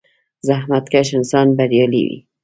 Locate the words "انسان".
1.17-1.47